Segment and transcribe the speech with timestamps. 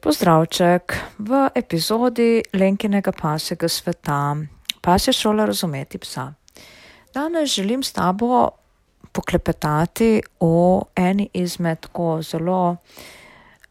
[0.00, 0.96] Pozdravček.
[1.18, 4.36] V epizodi Lenkinega pasjega sveta,
[4.80, 6.32] pasja šola razumeti psa.
[7.14, 8.48] Danes želim s tabo
[9.12, 12.76] poklepetati o eni izmed tako zelo,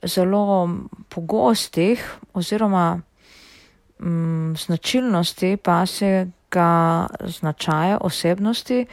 [0.04, 0.70] zelo
[1.10, 3.02] pogostih oziroma
[4.00, 8.86] mm, značilnosti pasjega značaja, osebnosti,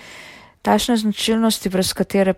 [0.63, 2.35] takšne značilnosti, brez katere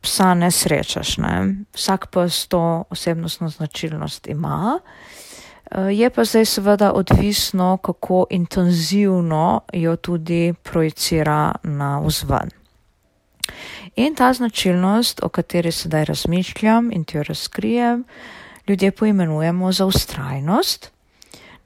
[0.00, 1.16] psa ne srečaš.
[1.18, 1.54] Ne?
[1.74, 4.78] Vsak pes to osebnostno značilnost ima.
[5.70, 12.50] Eh, je pa zdaj seveda odvisno, kako intenzivno jo tudi projicira na vzven.
[13.96, 18.04] In ta značilnost, o kateri sedaj razmišljam in ti jo razkrijem,
[18.68, 20.90] ljudje poimenujemo za ustrajnost.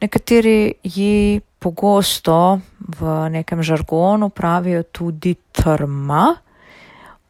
[0.00, 2.60] Nekateri ji pogosto
[2.98, 6.36] v nekem žargonu pravijo tudi trma,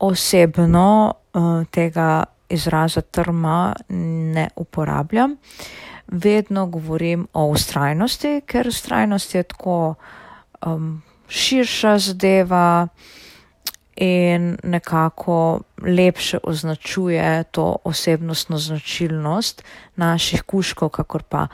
[0.03, 3.75] osebno uh, tega izraza trma
[4.35, 5.37] ne uporabljam.
[6.07, 9.95] Vedno govorim o ustrajnosti, ker ustrajnost je tako
[10.67, 12.89] um, širša zadeva
[13.97, 19.65] in nekako lepše označuje to osebnostno značilnost
[19.97, 21.47] naših kuškov, kakor pa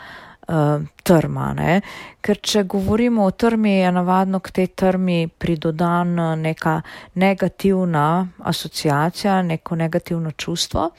[0.48, 1.52] uh, trma.
[1.54, 1.80] Ne?
[2.20, 6.80] Ker če govorimo o trmi, je navadno k tej trmi pridodan neka
[7.14, 10.91] negativna asociacija, neko negativno čustvo.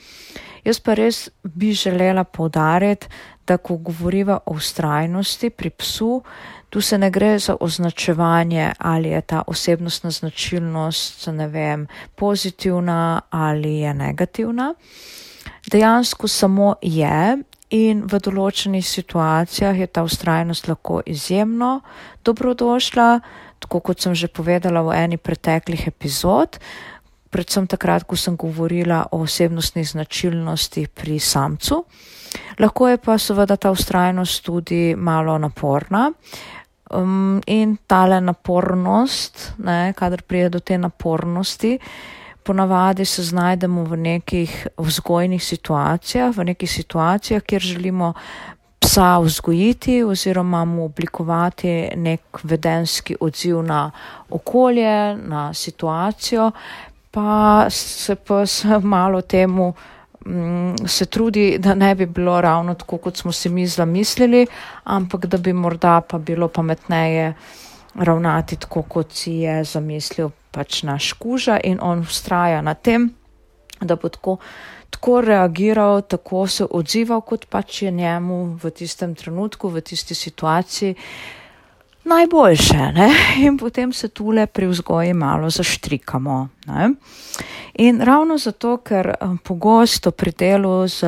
[0.64, 3.08] Jaz pa res bi želela povdariti,
[3.50, 6.22] da ko govoriva o ustrajnosti pri psu,
[6.70, 13.80] tu se ne gre za označevanje, ali je ta osebnostna značilnost, ne vem, pozitivna ali
[13.80, 14.73] je negativna.
[15.72, 17.38] Dejansko samo je
[17.70, 21.81] in v določenih situacijah je ta ustrajnost lahko izjemno
[22.26, 23.09] dobrodošla,
[23.59, 26.58] tako kot sem že povedala v eni preteklih epizod,
[27.30, 31.84] predvsem takrat, ko sem govorila o osebnostnih značilnostih pri samcu.
[32.59, 36.09] Lahko je pa seveda ta ustrajnost tudi malo naporna.
[36.89, 41.77] Um, in tale napornost, ne, kadar prije do te napornosti,
[42.44, 48.14] ponavadi se znajdemo v nekih vzgojnih situacijah, v nekih situacijah, kjer želimo
[48.80, 53.92] psa vzgojiti oziroma mu oblikovati nek vedenski odziv na
[54.30, 56.52] okolje, na situacijo,
[57.11, 58.44] pa se pa
[58.95, 59.73] malo temu
[60.26, 64.48] mm, se trudi, da ne bi bilo ravno tako, kot smo si mi zamislili,
[64.83, 67.33] ampak da bi morda pa bilo pametneje
[67.95, 73.10] ravnati tako, kot si je zamislil pač naš kuža in on ustraja na tem,
[73.82, 74.37] da bo tako,
[74.89, 80.95] tako reagiral, tako se odzival, kot pač je njemu v tistem trenutku, v tisti situaciji
[82.10, 82.92] najboljše.
[82.93, 83.10] Ne?
[83.45, 86.48] In potem se tule pri vzgoji malo zaštrikamo.
[86.67, 86.89] Ne?
[87.73, 91.05] In ravno zato, ker eh, pogosto pri delu z,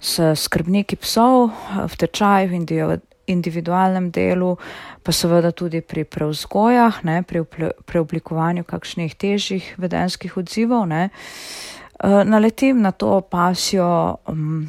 [0.00, 2.66] z skrbniki psov eh, v tečaju in
[3.26, 4.56] individualnem delu,
[5.02, 7.44] pa seveda tudi pri preuzgojah, ne, pri
[7.86, 14.66] preoblikovanju kakšnih težjih vedenskih odzivov, ne, eh, naletim na to pasjo um,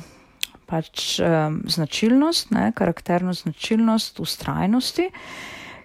[0.66, 5.10] pač um, značilnost, ne, karakterno značilnost ustrajnosti,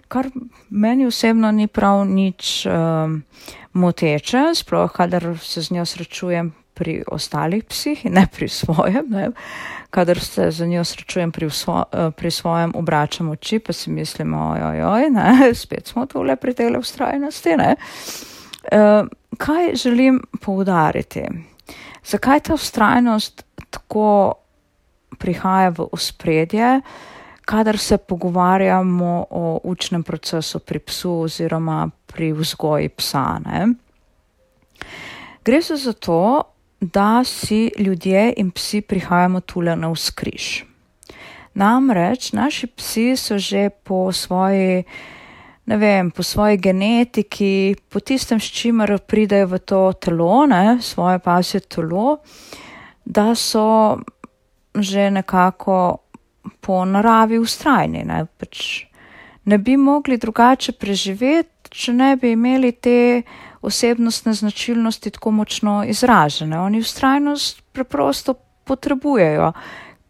[0.07, 0.27] kar
[0.69, 3.21] meni osebno ni prav nič um,
[3.73, 9.05] moteče, sploh kadar se z njo srečujem pri ostalih psih ne pri svojem.
[9.09, 9.29] Ne.
[9.89, 14.33] Kadar se za njo srečujem pri, svo, eh, pri svojem, obračam oči, pa si mislim,
[14.33, 17.57] ojoj, oj, ne, spet smo tole pri tej ustrajnosti.
[17.57, 17.75] Ne.
[18.61, 21.23] Uh, kaj želim poudariti?
[22.05, 24.33] Zakaj ta ustrajnost tako
[25.17, 26.81] prihaja v ospredje,
[27.45, 33.39] kadar se pogovarjamo o učnem procesu pri psu oziroma pri vzgoji psa?
[33.45, 33.67] Ne?
[35.45, 36.43] Gre se za to,
[36.81, 40.63] da si ljudje in psi prihajamo tule na vzkriž.
[41.53, 44.83] Namreč naši psi so že po svoji,
[45.65, 51.19] ne vem, po svoji genetiki, po tistem, s čimer pridejo v to telo, ne, svoje
[51.19, 52.17] pasje telo,
[53.05, 53.99] da so
[54.75, 55.97] že nekako
[56.61, 58.03] po naravi ustrajni.
[58.07, 58.85] Ne, pač
[59.45, 63.21] ne bi mogli drugače preživeti, če ne bi imeli te
[63.61, 66.59] osebnostne značilnosti tako močno izražene.
[66.59, 69.51] Oni ustrajnost preprosto potrebujejo,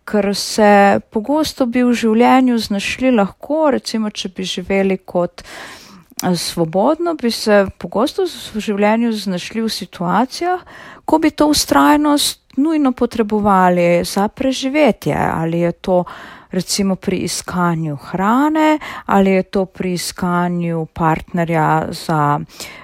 [0.05, 7.15] ker se pogosto bi v življenju znašli lahko, recimo, če bi živeli kot eh, svobodno,
[7.15, 10.65] bi se pogosto v življenju znašli v situacijah,
[11.05, 16.03] ko bi to ustrajnost nujno potrebovali za preživetje, ali je to
[16.51, 22.39] recimo pri iskanju hrane, ali je to pri iskanju partnerja za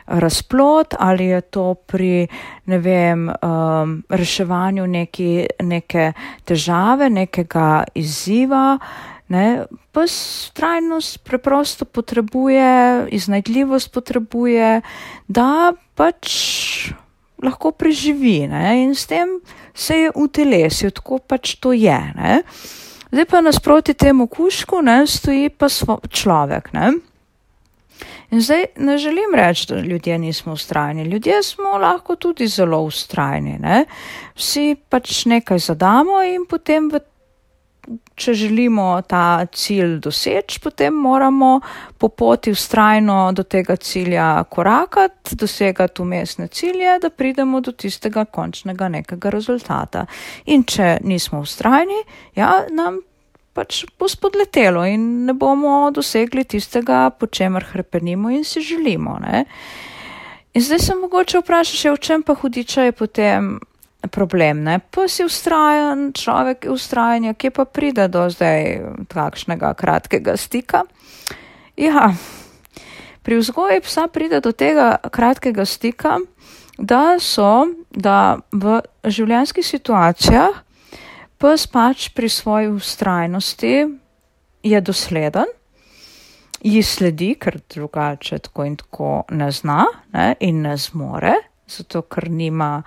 [0.05, 2.27] razplot, ali je to pri,
[2.65, 6.11] ne vem, um, reševanju neki, neke
[6.45, 8.77] težave, nekega izziva.
[9.27, 10.05] Ne, pa
[10.53, 14.81] trajnost preprosto potrebuje, iznajdljivost potrebuje,
[15.27, 16.31] da pač
[17.43, 19.39] lahko preživi ne, in s tem
[19.75, 21.99] se je v telesu, tako pač to je.
[22.15, 22.41] Ne.
[23.17, 25.65] Zdaj pa nasproti temu kušku ne, stoji pa
[26.09, 26.67] človek.
[26.73, 26.91] Ne.
[28.29, 31.03] In zdaj ne želim reči, da ljudje nismo ustrajni.
[31.03, 33.57] Ljudje smo lahko tudi zelo ustrajni.
[33.59, 33.85] Ne.
[34.35, 37.01] Vsi pač nekaj zadamo in potem v
[38.15, 41.59] če želimo ta cilj doseči, potem moramo
[41.97, 48.89] po poti ustrajno do tega cilja korakati, dosegati umestne cilje, da pridemo do tistega končnega
[48.89, 50.05] nekega rezultata.
[50.45, 52.01] In če nismo ustrajni,
[52.35, 52.99] ja, nam
[53.57, 59.18] pač bo spodletelo in ne bomo dosegli tistega, po čemer hrepenimo in si želimo.
[59.24, 59.45] Ne?
[60.54, 63.57] In zdaj se mogoče vprašati, v čem pa hudiča je potem
[64.12, 64.62] problem.
[64.63, 64.80] Ne?
[64.80, 70.86] Pa si ustrajen, človek je ustrajen, kje pa pride do zdaj takšnega kratkega stika.
[71.77, 72.13] Ja,
[73.25, 76.19] pri vzgoji psa pride do tega kratkega stika,
[76.77, 80.62] da so, da v življenjskih situacijah
[81.37, 83.75] pes pač pri svoji ustrajnosti
[84.63, 85.45] je dosleden.
[86.61, 91.35] Ji sledi, ker drugače tako in tako ne zna ne, in ne zmore,
[91.69, 92.81] zato ker nima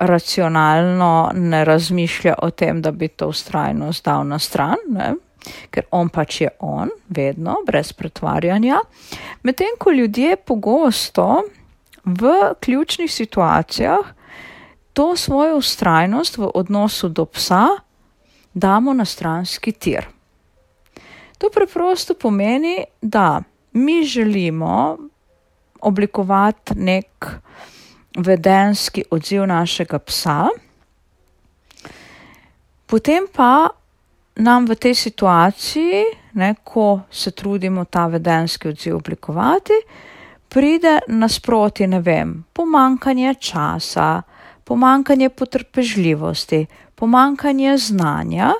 [0.00, 5.14] racionalno ne razmišlja o tem, da bi to ustrajnost dal na stran, ne?
[5.70, 8.80] ker on pač je on, vedno, brez pretvarjanja.
[9.42, 11.42] Medtem ko ljudje pogosto
[12.04, 14.12] v ključnih situacijah
[14.92, 17.66] to svojo ustrajnost v odnosu do psa
[18.54, 20.06] damo na stranski tir.
[21.38, 23.42] To preprosto pomeni, da
[23.72, 24.98] mi želimo
[25.80, 27.26] oblikovati nek
[28.16, 30.48] vedenski odziv našega psa,
[32.86, 33.68] potem pa
[34.36, 39.72] nam v tej situaciji, ne, ko se trudimo ta vedenski odziv oblikovati,
[40.48, 44.22] pride nasproti, ne vem, pomankanje časa,
[44.70, 48.52] pomankanje potrpežljivosti, pomankanje znanja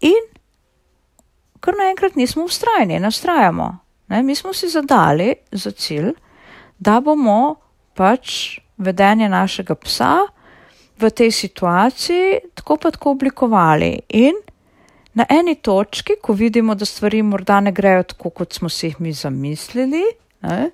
[0.00, 0.26] in
[1.60, 3.78] kar naenkrat nismo ustrajni, nastrajamo.
[4.12, 6.10] Ne, mi smo si zadali za cilj,
[6.78, 7.54] da bomo
[7.96, 10.18] pač vedenje našega psa
[11.00, 14.02] v tej situaciji tako pa tako oblikovali.
[14.08, 14.36] In
[15.14, 19.00] na eni točki, ko vidimo, da stvari morda ne grejo tako, kot smo si jih
[19.00, 20.04] mi zamislili,
[20.44, 20.70] ne,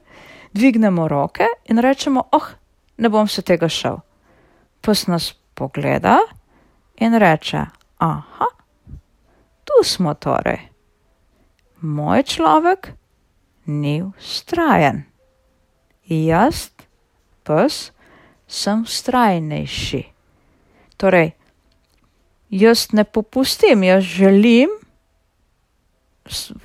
[0.52, 2.50] dvignemo roke in rečemo, oh,
[2.96, 4.02] ne bom se tega šel.
[4.80, 6.18] Pes nas pogleda
[7.00, 7.64] in reče,
[7.98, 8.46] aha,
[9.64, 10.60] tu smo torej.
[11.80, 12.92] Moj človek
[13.66, 15.04] ni ustrajen.
[16.08, 16.70] Jaz
[17.44, 17.92] pes,
[18.48, 20.02] sem strajnejši.
[20.96, 21.32] Torej,
[22.50, 24.72] jaz ne popustim, jaz želim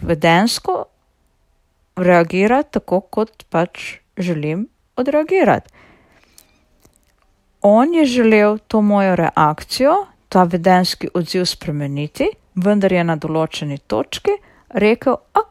[0.01, 0.85] vedensko
[1.95, 5.72] reagirati tako, kot pač želim odreagirati.
[7.65, 14.35] On je želel to mojo reakcijo, ta vedenski odziv spremeniti, vendar je na določeni točki
[14.75, 15.43] rekel, a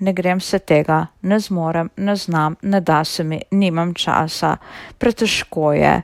[0.00, 4.56] ne grem se tega, ne zmorem, ne znam, ne da se mi, nimam časa,
[4.98, 5.94] pretežko je,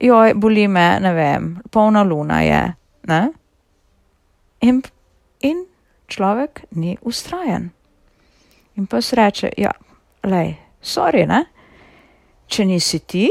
[0.00, 2.62] joj, boli me, ne vem, polna luna je,
[3.12, 3.22] ne?
[4.60, 4.82] In,
[5.40, 5.64] in
[6.08, 7.70] človek ni ustrajen.
[8.76, 9.74] In pa se reče, ja,
[10.24, 11.44] lej, sorry, ne?
[12.48, 13.28] Če nisi ti,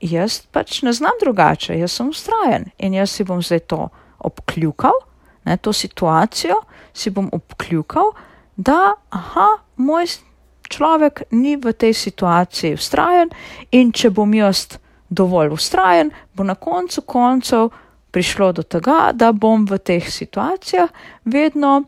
[0.00, 3.88] jaz pač ne znam drugače, jaz sem ustrajen in jaz si bom zdaj to
[4.18, 4.96] obkljukal,
[5.44, 6.56] ne, to situacijo
[6.92, 8.12] si bom obkljukal,
[8.56, 10.06] da aha, moj
[10.70, 13.30] človek ni v tej situaciji ustrajen
[13.72, 14.66] in če bom jaz
[15.10, 17.70] dovolj ustrajen, bo na koncu koncev
[18.10, 20.90] prišlo do tega, da bom v teh situacijah
[21.24, 21.84] vedno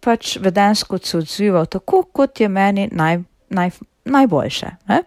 [0.00, 3.18] pač vedensko se odzival tako, kot je meni naj,
[3.50, 3.70] naj,
[4.04, 4.70] najboljše.
[4.88, 5.02] Ne?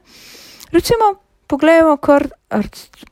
[0.72, 1.14] Recimo,
[1.50, 2.28] pogledajmo kar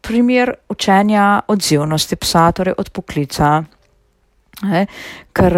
[0.01, 3.63] primer učenja odzivnosti psa, torej od poklica.
[4.61, 4.87] Ne,
[5.37, 5.53] ker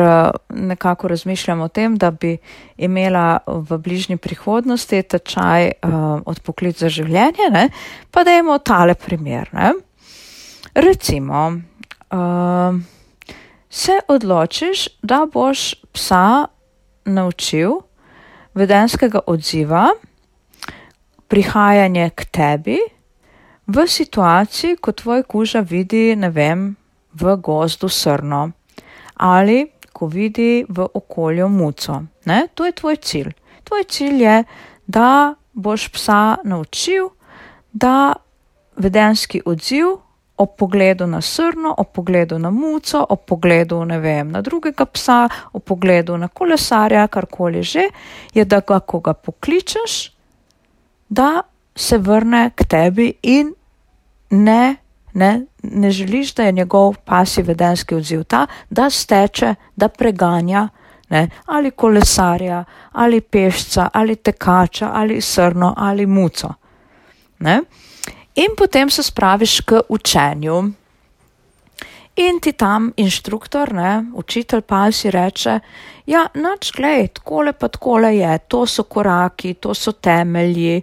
[0.49, 2.33] nekako razmišljam o tem, da bi
[2.77, 5.93] imela v bližnji prihodnosti tečaj uh,
[6.25, 7.69] od poklic za življenje, ne,
[8.11, 9.47] pa da imamo tale primer.
[9.55, 9.71] Ne.
[10.75, 11.45] Recimo,
[12.11, 12.75] uh,
[13.69, 16.47] se odločiš, da boš psa
[17.05, 17.79] naučil
[18.53, 19.87] vedenskega odziva,
[21.29, 22.79] prihajanje k tebi
[23.69, 26.73] v situaciji, ko tvoj kuža vidi, ne vem,
[27.13, 28.51] v gozdu srno
[29.19, 32.01] ali ko vidi v okolju muco.
[32.25, 32.47] Ne?
[32.55, 33.33] To je tvoj cilj.
[33.63, 34.43] Tvoj cilj je,
[34.87, 37.09] da boš psa naučil,
[37.73, 38.13] da
[38.75, 39.99] vedenski odziv
[40.37, 45.63] ob pogledu na srno, ob pogledu na muco, ob pogledu vem, na drugega psa, ob
[45.63, 47.89] pogledu na kolesarja, karkoli že,
[48.33, 50.11] je, da ga, ko ga pokličeš,
[51.09, 51.41] da
[51.75, 53.53] se vrne k tebi in
[54.29, 54.75] ne,
[55.13, 60.69] ne, ne želiš, da je njegov pasji vedenski odziv ta, da steče, da preganja
[61.09, 66.53] ne, ali kolesarja, ali pešca, ali tekača, ali srno, ali muco.
[67.39, 67.61] Ne.
[68.35, 70.63] In potem se spraviš k učenju.
[72.19, 75.59] In ti tam inštruktor, ne, učitelj pa si reče,
[76.11, 80.81] ja, noč, glej, takole pa takole je, to so koraki, to so temelji,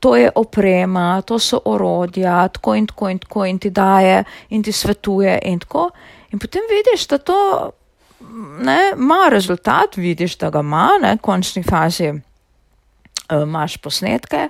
[0.00, 4.62] to je oprema, to so orodja, tako in tako in tako in ti daje in
[4.62, 5.90] ti svetuje in tako.
[6.32, 7.70] In potem vidiš, da to
[8.64, 14.48] ne, ima rezultat, vidiš, da ga ima, ne, končni fazi uh, imaš posnetke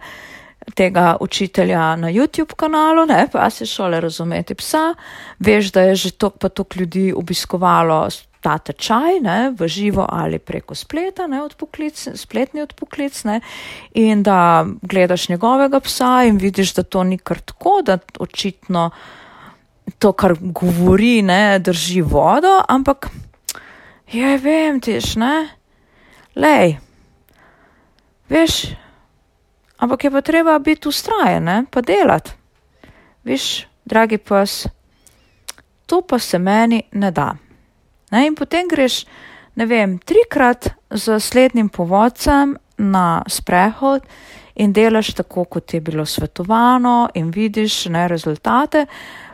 [0.75, 4.95] tega učitelja na YouTube kanalu, ne, pa si šole razumeti psa,
[5.39, 8.09] veš, da je že tok pa tok ljudi obiskovalo
[8.41, 13.41] ta tečaj, ne, v živo ali preko spleta, ne, odpoklic, spletni odpoklic, ne,
[13.95, 18.91] in da gledaš njegovega psa in vidiš, da to ni kar tako, da očitno
[19.99, 23.11] to, kar govori, ne, drži vodo, ampak,
[24.13, 25.49] ja, vem, tiš, ne,
[26.35, 26.79] lej,
[28.29, 28.63] veš,
[29.81, 32.31] ampak je pa treba biti ustrajen, ne, pa delati.
[33.25, 34.67] Viš, dragi pes,
[35.87, 37.35] to pa se meni ne da.
[38.11, 39.05] Ne, in potem greš,
[39.55, 44.07] ne vem, trikrat z slednjim povodcem na sprehod
[44.55, 48.87] in delaš tako, kot je bilo svetovano in vidiš ne rezultate.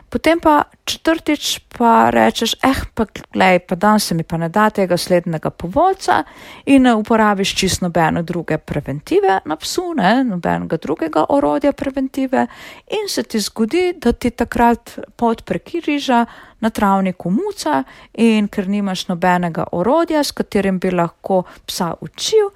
[0.09, 4.69] Potem pa četrtič pa rečeš, eh, pa glej, pa dan se mi pa ne da
[4.69, 6.23] tega slednjega povodca
[6.65, 12.47] in ne uporabiš čist nobene druge preventive na psu, ne, nobenega drugega orodja preventive.
[12.87, 16.25] In se ti zgodi, da ti takrat pot prekiriža
[16.59, 17.83] na travniku muca
[18.13, 22.49] in ker nimaš nobenega orodja, s katerim bi lahko psa učil,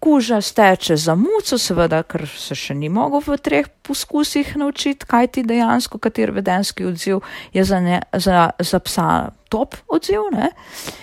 [0.00, 5.26] kuža steče za muco, seveda, ker se še ni mogel v treh poskusih naučiti, kaj
[5.34, 7.20] ti dejansko, kater vedenski odziv
[7.52, 9.08] je za, ne, za, za psa
[9.48, 10.52] top odziv, ne?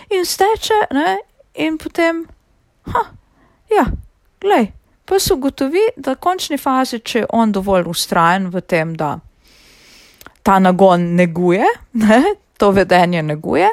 [0.09, 1.17] in steče, ne?
[1.55, 2.25] in potem,
[2.93, 3.05] ha,
[3.71, 3.85] ja,
[4.41, 4.71] glej,
[5.05, 9.17] pa se ugotovi, da v končni fazi, če je on dovolj ustrajen v tem, da
[10.45, 11.67] ta nagon neguje,
[12.05, 12.23] ne?
[12.57, 13.67] to vedenje neguje,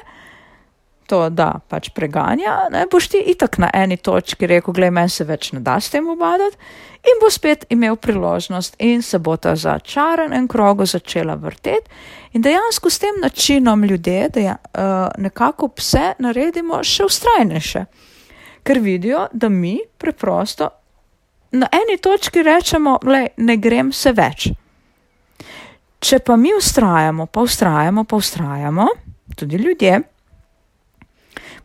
[1.06, 5.24] to, da pač preganja, ne, boš ti itak na eni točki rekel, glej, meni se
[5.28, 6.56] več ne da s tem obadati
[7.02, 11.90] in bo spet imel priložnost in se bo ta začaranen krog začela vrteti
[12.32, 17.84] in dejansko s tem načinom ljudje, da uh, nekako pse naredimo še ustrajnejše,
[18.62, 20.70] ker vidijo, da mi preprosto
[21.52, 24.48] na eni točki rečemo, glej, ne grem se več.
[26.02, 28.86] Če pa mi ustrajamo, pa ustrajamo, pa ustrajamo,
[29.36, 30.00] tudi ljudje,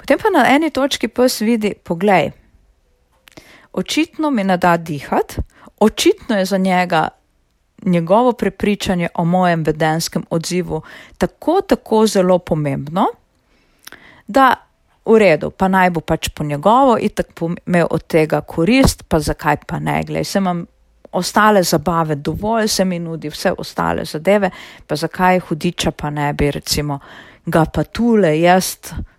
[0.08, 2.30] Potem pa na eni točki pes vidi, poglej,
[3.76, 5.42] očitno mi ne da dihati,
[5.84, 7.10] očitno je za njega
[7.86, 10.82] njegovo prepričanje o mojem vedenskem odzivu
[11.18, 13.06] tako, tako zelo pomembno,
[14.28, 14.56] da
[15.06, 19.20] v redu, pa naj bo pač po njegovo in tako imel od tega korist, pa
[19.20, 20.66] zakaj pa ne, glej, se imam
[21.12, 24.52] ostale zabave dovolj, se mi nudi vse ostale zadeve,
[24.88, 27.00] pa zakaj hudiča pa ne bi recimo
[27.48, 28.76] ga pa tule jaz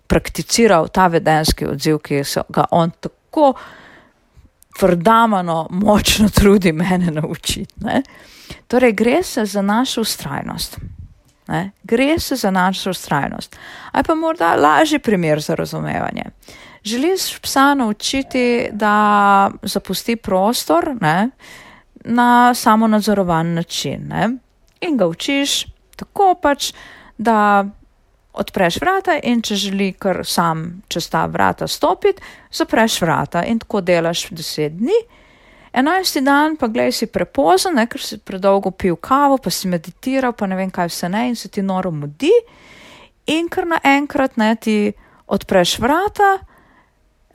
[0.09, 3.53] prakticiral ta vedenski odziv, ki se ga on tako
[4.81, 7.73] vrdamano močno trudi mene naučiti.
[7.85, 8.01] Ne?
[8.67, 10.77] Torej, gre se za našo ustrajnost.
[11.47, 11.71] Ne?
[11.83, 13.57] Gre se za našo ustrajnost.
[13.91, 16.23] Ali pa morda lažji primer za razumevanje.
[16.83, 21.29] Želiš psa naučiti, da zapusti prostor ne?
[22.05, 24.29] na samo nadzorovan način ne?
[24.81, 26.73] in ga učiš tako pač,
[27.17, 27.65] da
[28.33, 32.21] odpreš vrata in če želi kar sam čez ta vrata stopiti,
[32.51, 34.99] zapreš vrata in tako delaš deset dni.
[35.73, 40.33] Enajsti dan pa gledaj si prepozen, ne, ker si predolgo pil kavo, pa si meditiral,
[40.33, 42.33] pa ne vem kaj vse ne in se ti noro mudi
[43.29, 44.91] in kar naenkrat ne ti
[45.27, 46.37] odpreš vrata.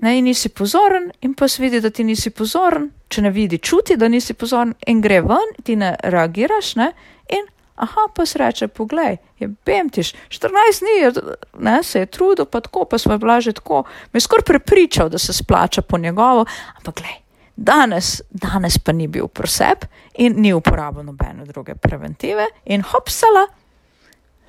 [0.02, 3.60] Ne, in nisi pozoren, in pa si vidi, da ti nisi pozoren, če ne vidi,
[3.62, 6.88] čuti, da nisi pozoren, in gre ven, ti ne reagiraš, ne,
[7.30, 11.22] in Aha, pa se reče, poglej, je bemtiš, 14 dni
[11.58, 15.08] ne, se je trudil, pa tako, pa smo bila že tako, me je skoraj prepričal,
[15.08, 16.44] da se splača po njegovo,
[16.76, 17.16] ampak glej,
[17.56, 23.46] danes, danes pa ni bil prosep in ni uporabil nobene druge preventive in hopsala,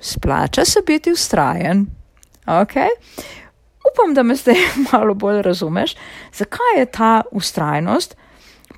[0.00, 1.86] splača se biti ustrajen.
[2.46, 2.88] Okay?
[3.90, 4.54] Upam, da me zdaj
[4.92, 5.96] malo bolj razumeš,
[6.32, 8.16] zakaj je ta ustrajnost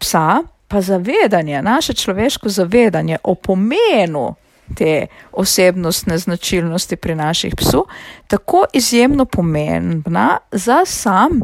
[0.01, 4.35] psa, pa zavedanje, naše človeško zavedanje o pomenu
[4.77, 7.87] te osebnostne značilnosti pri naših psu,
[8.27, 11.41] tako izjemno pomembna za sam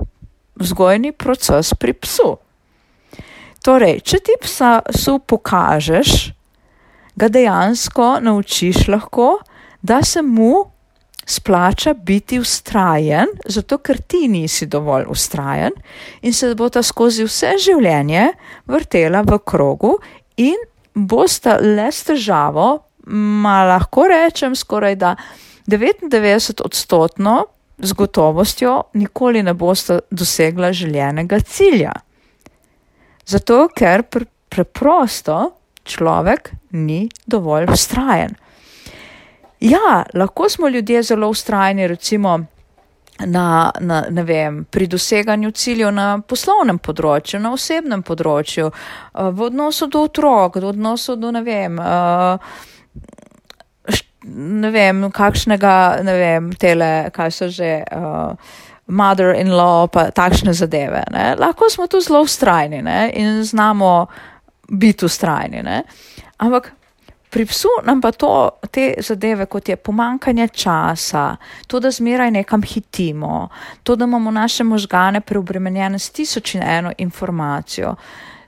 [0.55, 2.37] vzgojni proces pri psu.
[3.65, 6.33] Torej, če ti psa psu pokažeš,
[7.17, 9.39] ga dejansko naučiš lahko,
[9.83, 10.74] da se mu
[11.27, 15.73] splača biti ustrajen, zato ker ti nisi dovolj ustrajen
[16.23, 18.29] in se bo ta skozi vse življenje
[18.67, 19.97] vrtela v krogu
[20.37, 20.57] in
[20.95, 22.69] bosta le s težavo
[23.07, 25.17] ma lahko rečem skoraj da
[25.67, 27.45] 99 odstotno
[27.79, 31.93] z gotovostjo nikoli ne boste dosegla željenega cilja.
[33.27, 35.51] Zato, ker pr preprosto
[35.85, 38.37] človek ni dovolj ustrajen.
[39.65, 42.41] Ja, lahko smo ljudje zelo ustrajni, recimo
[43.27, 49.47] na, na, ne vem, pri doseganju ciljev na poslovnem področju, na osebnem področju, eh, v
[49.47, 52.37] odnosu do otrok, v odnosu do, ne vem, uh,
[54.25, 61.07] ne vem, kakšnega, ne vem, tele, kaj so že, uh, mother-in-law, pa takšne zadeve.
[61.11, 61.35] Ne?
[61.41, 62.85] Lahko smo tu zelo ustrajni
[63.17, 64.07] in znamo
[64.69, 65.65] biti ustrajni.
[66.37, 66.73] Ampak
[67.35, 71.37] pri psu nam pa to, te zadeve, kot je pomankanje časa,
[71.67, 73.49] to, da zmeraj nekam hitimo,
[73.83, 77.97] to, da imamo naše možgane preobremenjene s tisoč in eno informacijo.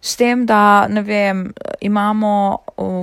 [0.00, 1.48] S tem, da vem,
[1.80, 2.58] imamo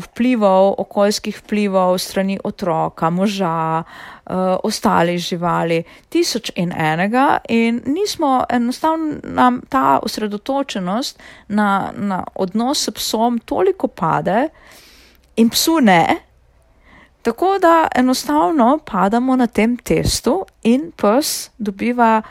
[0.05, 9.19] vplivov, okoljskih vplivov strani otroka, moža, uh, ostalih živali, tisoč in enega, in nismo enostavno
[9.23, 14.47] nam ta osredotočenost na, na odnos s psom toliko pade,
[15.35, 16.17] in psu ne.
[17.21, 22.21] Tako da enostavno padamo na tem testu, in pes dobiva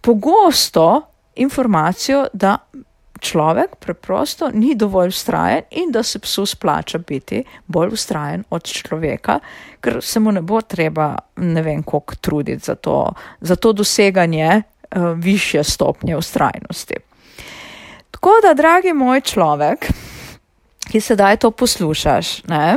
[0.00, 1.02] pogosto
[1.34, 2.58] informacijo, da
[3.20, 9.40] človek preprosto ni dovolj ustrajen in da se psu splača biti bolj ustrajen od človeka,
[9.80, 14.62] ker se mu ne bo treba ne vem koliko truditi za to, za to doseganje
[14.96, 16.94] uh, višje stopnje ustrajnosti.
[18.10, 19.90] Tako da, dragi moj človek,
[20.90, 22.76] ki sedaj to poslušaš, ne,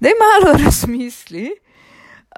[0.00, 1.50] da je malo razmisli,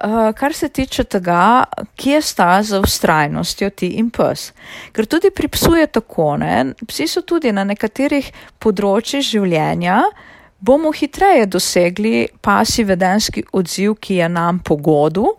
[0.03, 1.63] Uh, kar se tiče tega,
[1.95, 4.53] kje sta za ustrajnostjo ti in pes.
[4.95, 6.71] Ker tudi pri psu je tako, ne?
[6.87, 8.29] psi so tudi na nekaterih
[8.63, 9.97] področjih življenja,
[10.59, 15.33] bomo hitreje dosegli pasi vedenski odziv, ki je nam po godu,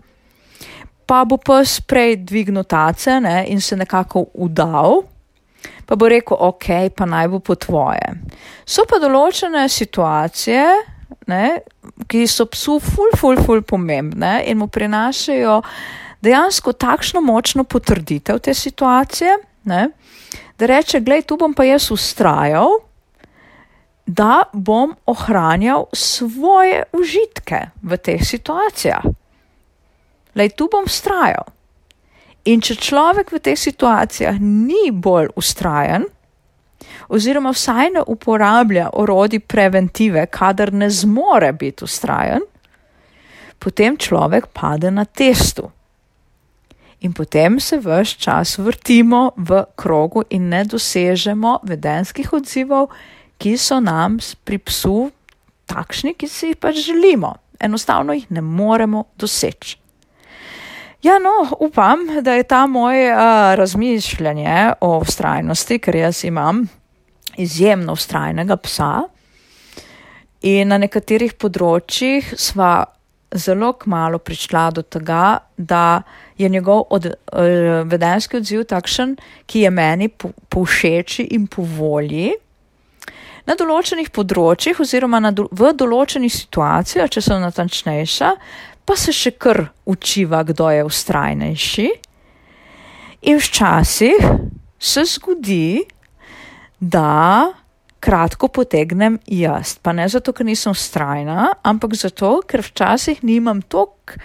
[1.09, 3.47] pa bo pes prej dvignil tace ne?
[3.49, 5.07] in se nekako udal,
[5.91, 8.13] pa bo rekel, ok, pa naj bo po tvoje.
[8.63, 10.63] So pa določene situacije,
[11.27, 11.47] ne,
[12.07, 15.57] ki so psu ful, ful, ful pomembne in mu prinašajo
[16.23, 19.35] dejansko takšno močno potrditev te situacije,
[19.67, 19.83] ne,
[20.61, 22.79] da reče, gledaj, tu bom pa jaz ustrajal,
[24.07, 29.11] da bom ohranjal svoje užitke v teh situacijah.
[30.39, 31.51] Lej, tu bom ustrajal.
[32.49, 36.07] In če človek v teh situacijah ni bolj ustrajen,
[37.13, 42.47] oziroma vsaj ne uporablja orodi preventive, kadar ne zmore biti ustrajen,
[43.61, 45.69] potem človek pade na testu.
[47.01, 52.91] In potem se vse čas vrtimo v krogu in ne dosežemo vedenskih odzivov,
[53.41, 55.09] ki so nam pri psu
[55.65, 57.35] takšni, ki si jih pač želimo.
[57.61, 59.80] Enostavno jih ne moremo doseči.
[61.03, 63.19] Ja, no, upam, da je ta moj uh,
[63.55, 66.67] razmišljanje o vztrajnosti, ker jaz imam
[67.37, 68.91] izjemno ustrajnega psa.
[70.45, 72.85] In na nekaterih področjih sva
[73.33, 76.03] zelo kmalo prišla do tega, da
[76.37, 82.35] je njegov od, uh, vedenski odziv takšen, ki je meni povšeči po in po volji.
[83.49, 88.35] Na določenih področjih, oziroma do, v določenih situacijah, če sem natančnejša,
[88.85, 91.89] pa se še kar učiva, kdo je ustrajnejši.
[93.31, 94.29] In včasih
[94.81, 95.85] se zgodi,
[96.81, 97.53] da
[98.01, 99.77] kratko potegnem jaz.
[99.83, 104.17] Pa ne zato, ker nisem strajna, ampak zato, ker včasih nimam toliko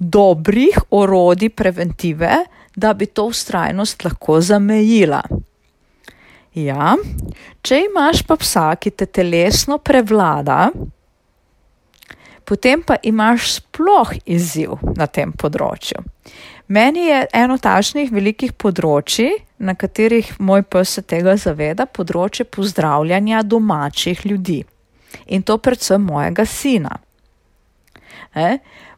[0.00, 2.44] dobrih orodij preventive,
[2.76, 5.20] da bi to ustrajnost lahko zamejila.
[6.56, 6.96] Ja,
[7.62, 10.70] če imaš pa psa, ki te telesno prevlada,
[12.50, 16.02] potem pa imaš sploh izziv na tem področju.
[16.74, 19.30] Meni je eno takšnih velikih področji,
[19.62, 24.64] na katerih moj pes se tega zaveda, področje pozdravljanja domačih ljudi.
[25.30, 26.98] In to predvsem mojega sina.
[28.34, 28.50] E?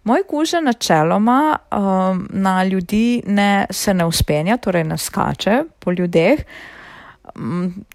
[0.08, 6.40] Moj kuže načeloma um, na ljudi ne, se ne uspenja, torej ne skače po ljudeh.
[6.40, 6.81] Um,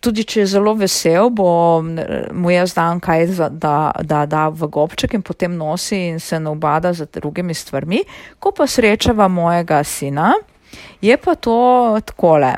[0.02, 1.82] tudi če je zelo vesel, bo
[2.34, 6.40] mu jaz dam kaj, za, da, da da v gobček in potem nosi in se
[6.40, 8.02] ne obada z drugimi stvarmi.
[8.40, 10.34] Ko pa srečava mojega sina,
[11.02, 12.54] je pa to takole.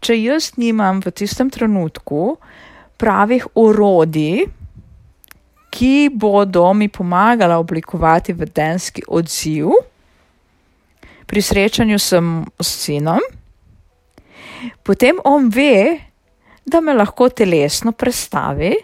[0.00, 2.36] Če jaz nimam v tistem trenutku
[2.96, 4.46] pravih orodij,
[5.76, 9.74] ki bodo mi pomagala oblikovati vedenski odziv.
[11.26, 13.20] Pri srečanju sem s sinom,
[14.82, 15.98] potem on ve,
[16.66, 18.74] da me lahko telesno predstavi,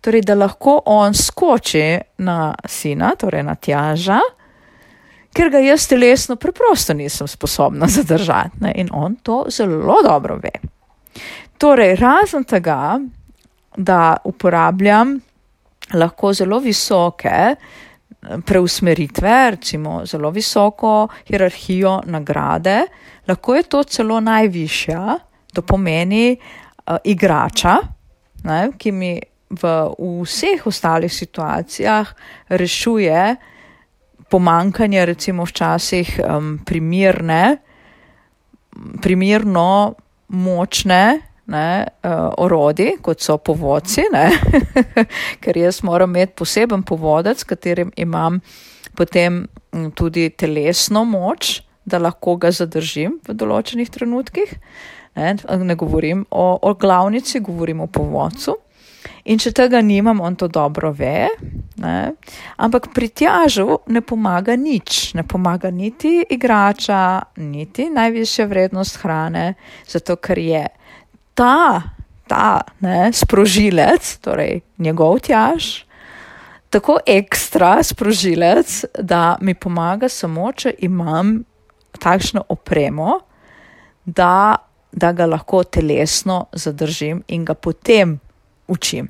[0.00, 4.20] torej da lahko on skoči na sina, torej na tjaža,
[5.32, 8.72] ker ga jaz telesno preprosto nisem sposobna zadržati ne?
[8.76, 10.52] in on to zelo dobro ve.
[11.58, 12.98] Torej, razen tega,
[13.76, 15.20] da uporabljam
[15.94, 17.54] lahko zelo visoke
[18.46, 22.84] preusmeritve, recimo zelo visoko hierarhijo nagrade,
[23.28, 25.18] lahko je to celo najvišja,
[25.52, 27.76] to pomeni uh, igrača,
[28.44, 29.12] ne, ki mi
[29.50, 29.72] v,
[30.22, 32.14] vseh ostalih situacijah
[32.48, 33.36] rešuje
[34.30, 37.56] pomankanje, recimo včasih um, primirne,
[39.02, 39.94] primirno
[40.28, 44.04] močne ne, uh, orodi, kot so povodci,
[45.42, 48.40] ker jaz moram imeti poseben povodec, s katerim imam
[48.96, 54.52] potem mm, tudi telesno moč, da lahko ga zadržim v določenih trenutkih.
[55.18, 58.56] Ne, ne govorim o, o glavnici, govorim o povodcu.
[59.30, 61.28] In če tega nimam, on to dobro ve.
[61.82, 62.14] Ne?
[62.62, 67.02] Ampak pri tjažu ne pomaga nič, ne pomaga niti igrača,
[67.42, 69.52] niti najvišja vrednost hrane,
[69.88, 70.64] zato ker je
[71.34, 71.82] ta,
[72.28, 75.84] ta ne, sprožilec, torej njegov tjaž,
[76.70, 81.42] tako ekstra sprožilec, da mi pomaga samo, če imam
[82.00, 83.18] takšno opremo,
[84.04, 84.56] da,
[84.92, 88.16] da ga lahko telesno zadržim in ga potem
[88.68, 89.08] učim.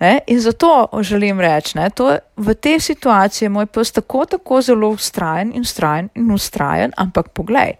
[0.00, 0.18] Ne?
[0.26, 5.52] In zato želim reči, da v tej situaciji je moj pes tako, tako zelo ustrajen
[5.54, 7.76] in ustrajen in ustrajen, ampak poglej,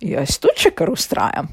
[0.00, 1.48] jaz tudi še kar ustrajam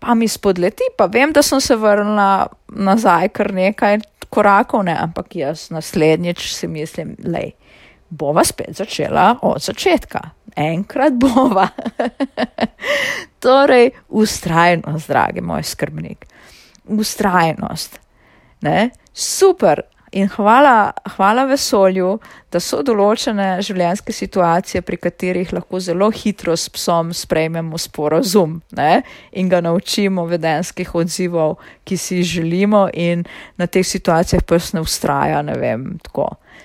[0.00, 5.36] pa mi spodleti, pa vem, da sem se vrnila nazaj kar nekaj korakov, ne, ampak
[5.36, 7.52] jaz naslednjič si mislim, lej,
[8.10, 10.20] bova spet začela od začetka.
[10.56, 11.68] Enkrat bova.
[13.44, 16.26] torej, ustrajnost, dragi moj skrbnik.
[16.84, 18.00] Ustrajnost.
[18.60, 18.90] Ne?
[19.12, 19.82] Super,
[20.18, 22.16] In hvala, hvala vesolju,
[22.50, 29.02] da so določene življenjske situacije, pri katerih lahko zelo hitro s psom sprejmemo sporozum ne?
[29.32, 33.22] in ga naučimo vedenskih odzivov, ki si jih želimo, in
[33.60, 35.44] na teh situacijah pes ne ustraja.
[35.46, 35.86] Ne vem,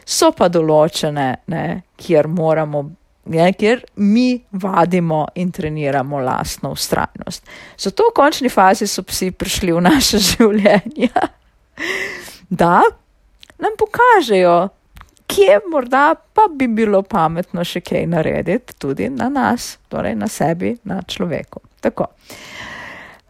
[0.05, 1.65] so pa določene, ne?
[1.99, 2.87] kjer moramo.
[3.31, 7.45] Ja, ker mi vadimo in treniramo lastno ustrajnost.
[7.79, 11.13] Zato v končni fazi so psi prišli v naše življenje.
[12.49, 12.81] da,
[13.63, 14.69] nam pokažejo,
[15.27, 20.75] kje morda pa bi bilo pametno še kaj narediti, tudi na nas, torej na sebi,
[20.83, 21.63] na človeku.
[21.83, 22.09] Tako.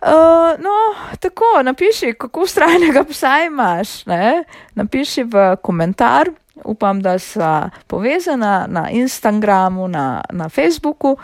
[0.04, 0.76] Uh, no,
[1.24, 4.02] tako, napiši, kako ustrajnega psa imaš.
[4.10, 4.44] Ne?
[4.76, 7.40] Napiši v komentar, upam, da si
[7.88, 11.16] povezana na Instagramu, na, na Facebooku,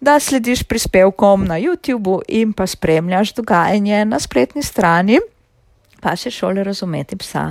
[0.00, 5.18] da slediš prispevkom na YouTubu in pa spremljaš dogajanje na spletni strani
[6.02, 7.50] pa še šole razumeti psa.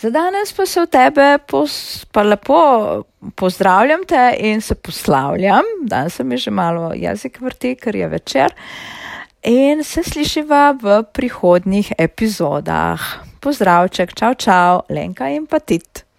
[0.00, 2.60] Za danes pa se v tebe pos, pa lepo
[3.36, 5.66] pozdravljam te in se poslavljam.
[5.82, 8.54] Danes se mi že malo jezik vrti, ker je večer.
[9.42, 13.00] In se slišiva v prihodnjih epizodah.
[13.40, 16.09] Pozdravček, čau, čau, Lenka in Patit.